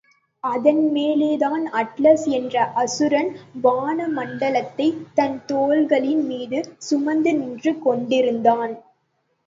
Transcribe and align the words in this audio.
அதன்மேலேதான் 0.43 1.65
Atlas 1.71 2.23
என்ற 2.29 2.63
அசுரன் 2.75 3.29
வான 3.61 4.07
மண்டலத்தைத் 4.07 5.05
தன் 5.13 5.41
தோள்களின் 5.47 6.25
மீது 6.25 6.61
சுமந்து 6.79 7.33
நின்று 7.33 7.79
கொண்டிருந்தான். 7.79 8.75